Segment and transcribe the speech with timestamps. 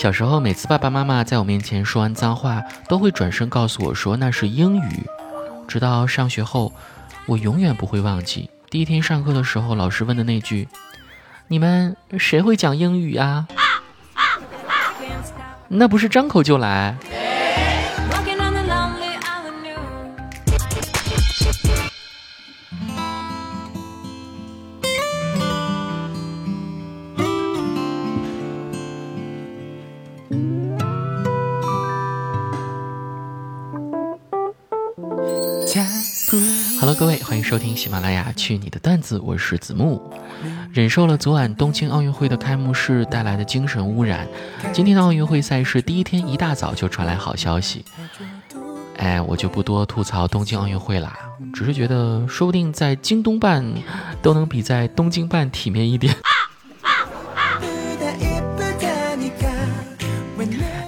[0.00, 5.06] 小时候，每次爸爸妈妈在我面前说完脏话，都会转身告诉我说那是英语。
[5.68, 6.72] 直到上学后，
[7.26, 10.66] 我永远不会忘记第一天上课的时候，老师问的那句
[11.48, 13.46] ：“你们谁会讲英语啊？”
[15.68, 16.96] 那不是张口就来。
[37.50, 40.00] 收听喜马拉雅《去你的段子》，我是子木。
[40.72, 44.24] 忍受了昨晚东京奥运会的开幕式带来的精神污染，
[44.72, 47.84] 今天的奥运会赛事第一天一大早就传来好消息。
[48.98, 51.18] 哎，我就不多吐槽东京奥运会啦，
[51.52, 53.66] 只是觉得说不定在京东办
[54.22, 56.14] 都能比在东京办体面一点。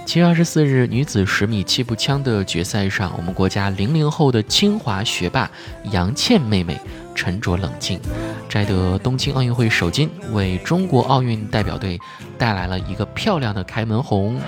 [0.05, 5.49] 七月二十四日，女子十米气步枪的决赛上，我们国家零零后的清华学霸
[5.91, 6.79] 杨倩妹妹
[7.15, 7.99] 沉着冷静，
[8.47, 11.99] 摘得东京奥运会首金，为中国奥运代表队
[12.37, 14.39] 带来了一个漂亮的开门红。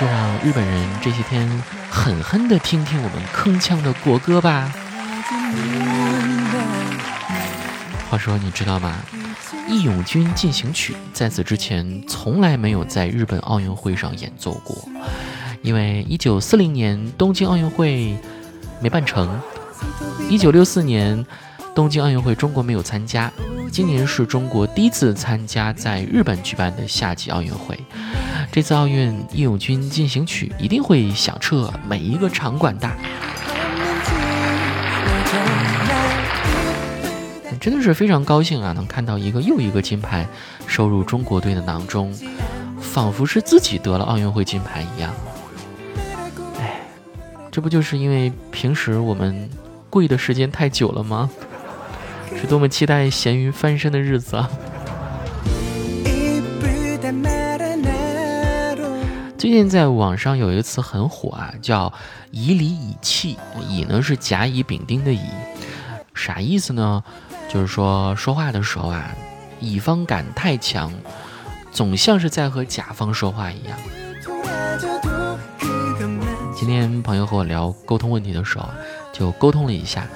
[0.00, 1.48] 就让日本人这些天
[1.90, 4.72] 狠狠地听听我们铿锵的国歌吧。
[8.10, 8.96] 话说，你知道吗？
[9.70, 14.88] 《义勇军进行曲》在此之前从来没有在日本奥运会上演奏过，
[15.60, 18.16] 因为1940年东京奥运会
[18.80, 19.38] 没办成
[20.30, 21.26] ，1964年
[21.74, 23.30] 东京奥运会中国没有参加，
[23.70, 27.78] 今年是中国第一次参加在日本举办的夏季奥运会，
[28.50, 32.90] 这次奥运《义勇军进行曲》一定会响彻每一个场馆的。
[37.68, 40.26] 真的是非常高兴啊，能看到一个又一个金牌
[40.66, 42.10] 收入中国队的囊中，
[42.80, 45.12] 仿佛是自己得了奥运会金牌一样。
[46.58, 46.80] 哎，
[47.50, 49.50] 这不就是因为平时我们
[49.90, 51.28] 跪的时间太久了吗？
[52.40, 54.48] 是多么期待咸鱼翻身的日子啊！
[59.36, 61.92] 最近在网上有一个词很火啊，叫
[62.32, 63.36] “以理以气”，
[63.68, 65.20] 以呢是甲乙丙丁的乙，
[66.14, 67.04] 啥意思呢？
[67.48, 69.14] 就是说，说话的时候啊，
[69.58, 70.92] 乙方感太强，
[71.72, 73.78] 总像是在和甲方说话一样。
[76.54, 78.68] 今天朋友和我聊沟通问题的时候，
[79.12, 80.06] 就沟通了一下，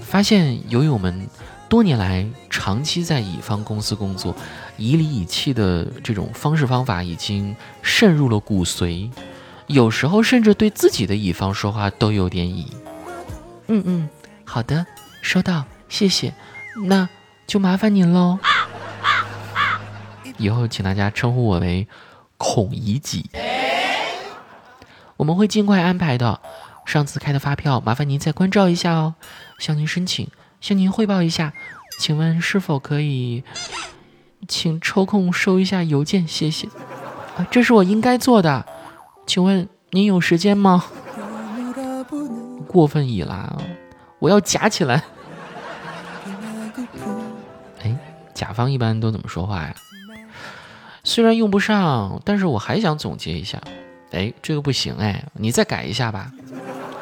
[0.00, 1.28] 发现由于我们
[1.68, 4.34] 多年来长期在乙方公司工作，
[4.78, 9.10] 以理以气的这种方式方法已经渗入了骨髓，
[9.66, 12.72] 有时候甚至对自己的乙方说话都有点乙。
[13.66, 14.08] 嗯嗯，
[14.44, 14.86] 好的，
[15.20, 16.32] 收到，谢谢。
[16.74, 17.08] 那
[17.46, 18.38] 就麻烦您喽，
[20.38, 21.86] 以后请大家称呼我为
[22.36, 23.30] 孔乙己。
[25.16, 26.40] 我们会尽快安排的。
[26.84, 29.14] 上次开的发票，麻烦您再关照一下哦。
[29.58, 30.28] 向您申请，
[30.60, 31.52] 向您汇报一下，
[31.96, 33.44] 请问是否可以，
[34.48, 36.66] 请抽空收一下邮件，谢谢。
[37.36, 38.66] 啊，这是我应该做的。
[39.26, 40.84] 请问您有时间吗？
[42.66, 43.56] 过分乙啦，
[44.18, 45.04] 我要夹起来。
[48.34, 49.74] 甲方一般都怎么说话呀？
[51.04, 53.60] 虽然用不上，但是我还想总结一下。
[54.12, 56.30] 哎，这个不行哎，你再改一下吧。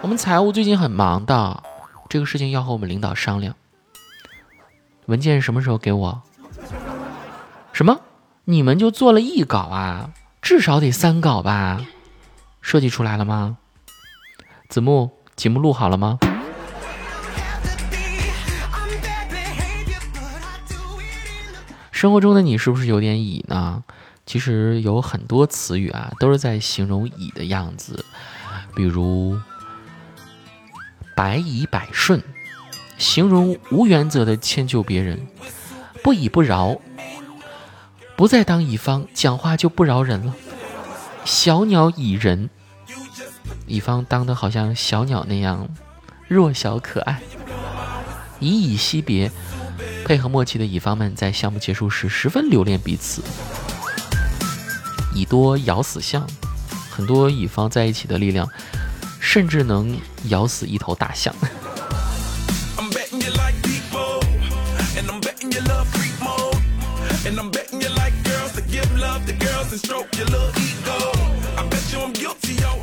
[0.00, 1.62] 我们财务最近很忙的，
[2.08, 3.54] 这个事情要和我们领导商量。
[5.06, 6.22] 文件什么时候给我？
[7.72, 8.00] 什么？
[8.44, 10.10] 你们就做了一稿啊？
[10.40, 11.84] 至少得三稿吧？
[12.62, 13.58] 设计出来了吗？
[14.68, 16.18] 子木，节目录好了吗？
[22.00, 23.84] 生活中的你是不是有点乙呢？
[24.24, 28.06] 其实有很多词语啊，都是在形容乙的样子，
[28.74, 29.38] 比如
[31.14, 32.22] 百依百顺，
[32.96, 35.18] 形容无原则的迁就别人；
[36.02, 36.80] 不依不饶，
[38.16, 40.32] 不再当乙方，讲话就不饶人了；
[41.26, 42.48] 小鸟倚人，
[43.66, 45.68] 乙方当的好像小鸟那样
[46.28, 47.16] 弱小可爱；
[48.38, 49.30] 以乙惜别。
[50.10, 53.22] 配合默契的乙方们在项目结束时十分留恋彼此。
[55.14, 56.26] 乙多咬死象，
[56.90, 58.44] 很多乙方在一起的力量，
[59.20, 61.32] 甚至能咬死一头大象。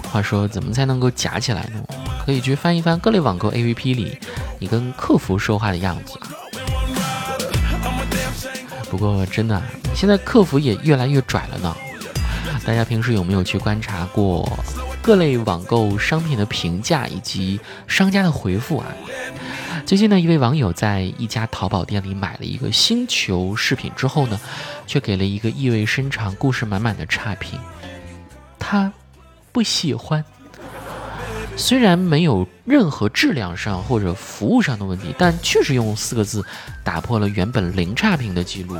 [0.09, 1.83] 话说，怎么才能够夹起来呢？
[2.25, 4.17] 可以去翻一翻各类网购 APP 里，
[4.59, 6.17] 你跟客服说话的样子。
[8.89, 9.61] 不过真的，
[9.93, 11.75] 现在客服也越来越拽了呢。
[12.65, 14.47] 大家平时有没有去观察过
[15.01, 18.87] 各类网购商品的评价以及商家的回复啊？
[19.85, 24.39] 最近呢，一位网友在一家淘宝店里买了一个星球饰品之后呢，
[24.85, 27.57] 却给了一个意味深长、故事满满的差评。
[28.59, 28.91] 他
[29.51, 30.23] 不喜欢。
[31.57, 36.45] 虽然没有任何质量上或者服务上的问题，但确实用四个字
[36.83, 38.79] 打破了原本零差评的记录。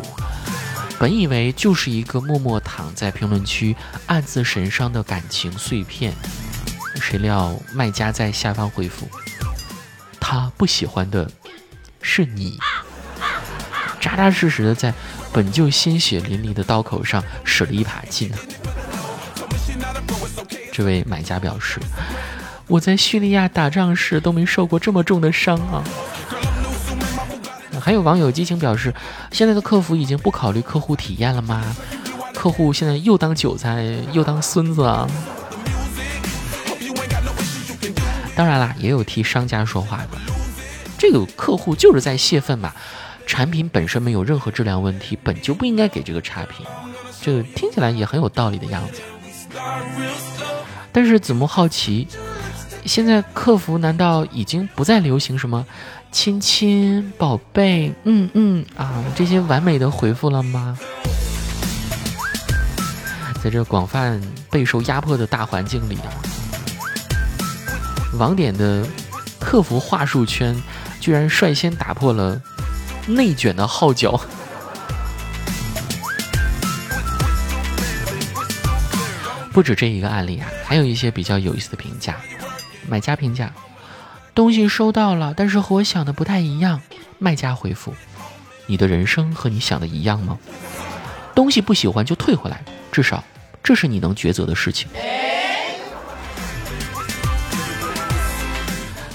[1.00, 3.76] 本以为就是一个默默躺在评论区
[4.06, 6.14] 暗自神伤的感情碎片，
[7.02, 9.08] 谁料卖家在下方回复
[10.20, 11.30] ：“他不喜欢的
[12.02, 12.58] 是你。”
[14.00, 14.94] 扎扎实实的在
[15.34, 18.32] 本就鲜血淋漓的刀口上使了一把劲。
[20.72, 21.80] 这位买家表示
[22.68, 25.84] ：“我在叙利亚打仗时都没受过这么重的伤啊。”
[27.82, 28.94] 还有网友激情表示
[29.32, 31.64] ：“现在的客服已经不考虑客户体验了吗？
[32.34, 35.08] 客户现在又当韭菜又当孙子啊！”
[38.36, 40.18] 当然啦，也有替商家说话的，
[40.98, 42.74] 这个客户就是在泄愤嘛。
[43.26, 46.66] 产品本身没有任何质量问题，本就不应该给这个差评。
[47.22, 49.02] 这听起来也很有道理的样子。
[50.92, 52.08] 但是子木好奇，
[52.88, 55.66] 现在客服难道已经不再流行什么？
[56.10, 60.80] 亲亲，宝贝，嗯嗯啊，这些完美的回复了吗？
[63.44, 64.20] 在这广泛
[64.50, 66.10] 备受压迫的大环境里啊，
[68.18, 68.88] 网点的
[69.38, 70.56] 客服话术圈
[71.00, 72.42] 居然率先打破了
[73.06, 74.20] 内卷的号角。
[79.52, 82.16] 不止这一个案例啊，还有一些比较有意思的评价。
[82.88, 83.54] 买家评价。
[84.34, 86.80] 东西收到了，但是和我想的不太一样。
[87.18, 87.94] 卖家回复
[88.68, 90.38] ：“你的人生和你想的一样吗？
[91.34, 93.24] 东西不喜欢就退回来，至少
[93.64, 94.88] 这是你能抉择的事情。”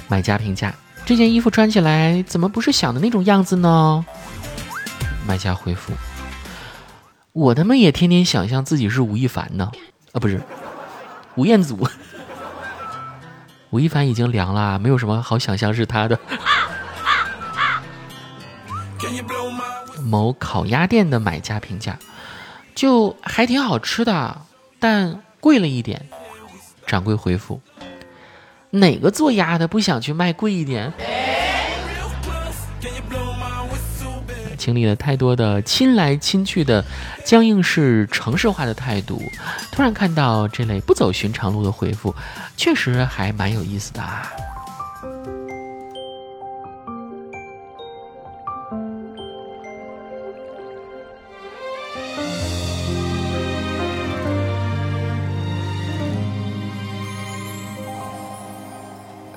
[0.08, 0.74] 买家评价
[1.06, 4.04] ：“这件衣服穿起来怎么不是想的那种样子呢？”
[5.24, 5.92] 卖家回复
[7.32, 9.70] ：“我他妈也天天想象自己是吴亦凡呢，
[10.10, 10.42] 啊不是
[11.36, 11.88] 吴彦祖。”
[13.72, 16.18] 吴亦凡已经凉了，没有什么好想象是他的。
[20.04, 21.98] 某烤鸭店的买家评价，
[22.74, 24.42] 就还挺好吃的，
[24.78, 26.06] 但贵了一点。
[26.86, 27.62] 掌柜回复：
[28.68, 30.92] 哪个做鸭的不想去卖贵一点？
[34.64, 36.84] 经历了太多的亲来亲去的
[37.24, 39.20] 僵硬式城市化的态度，
[39.72, 42.14] 突然看到这类不走寻常路的回复，
[42.56, 44.30] 确实还蛮有意思的啊。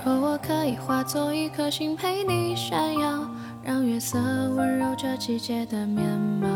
[0.06, 3.28] 若我可以化作一颗星陪你闪耀。
[3.66, 4.20] 让月色
[4.56, 6.06] 温柔这季节的面
[6.40, 6.48] 貌，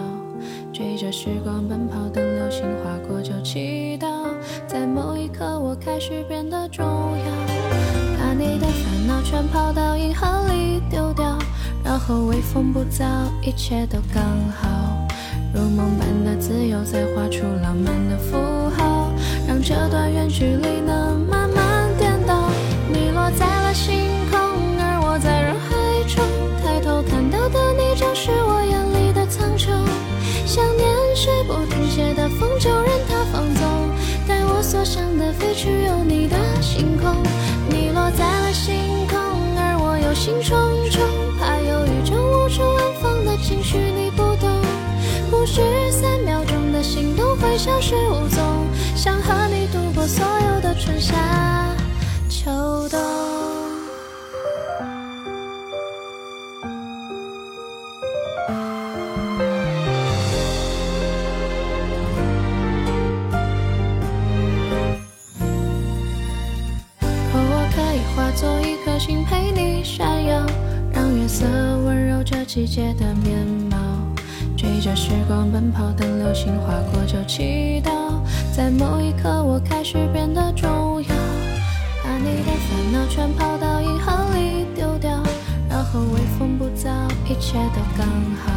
[0.72, 4.08] 追着时光奔跑，等流星划过就祈祷，
[4.68, 7.26] 在某一刻我开始变得重要，
[8.16, 11.36] 把你的烦恼全抛到银河里丢掉，
[11.84, 13.04] 然后微风不燥，
[13.42, 15.08] 一切都刚好，
[15.52, 18.38] 如梦般的自由，再画出浪漫的符
[18.78, 19.12] 号，
[19.48, 21.28] 让这段远距离能
[34.70, 37.24] 所想的飞去，有你的星空。
[37.72, 38.76] 你落在了星
[39.08, 39.18] 空，
[39.58, 40.54] 而我忧心忡
[40.92, 41.00] 忡，
[41.40, 44.62] 怕有一种无处安放的情绪你不懂。
[45.32, 51.16] 不是三秒钟的心动会消失无踪，想和你度过所有的春夏
[52.30, 53.29] 秋冬。
[72.70, 73.78] 季节的面貌，
[74.56, 77.90] 追着时光奔跑，等流星划过就祈祷，
[78.56, 81.16] 在某一刻我开始变得重要，
[82.04, 85.10] 把你的烦恼全抛到银河里丢掉，
[85.68, 86.92] 然后微风不燥，
[87.26, 88.08] 一切都刚
[88.46, 88.52] 好，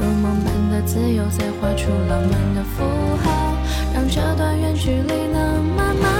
[0.00, 2.82] 如梦般的自由，再画出浪漫的符
[3.22, 3.54] 号，
[3.94, 6.19] 让这段远距离能慢慢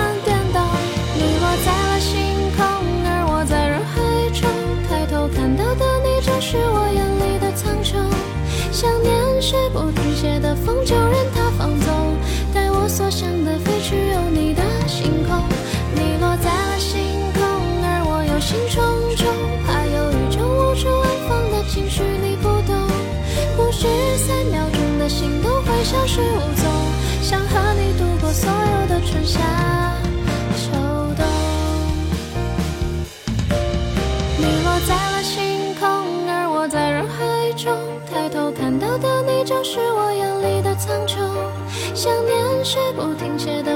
[26.18, 26.22] 无
[26.56, 26.64] 踪，
[27.22, 29.38] 想和你度过所有的春夏
[30.56, 30.72] 秋
[31.16, 31.24] 冬。
[34.38, 35.88] 你落在了星空，
[36.28, 37.72] 而我在人海中，
[38.10, 41.18] 抬头看到的你就是我眼里的苍穹。
[41.94, 43.69] 想念是不停歇的。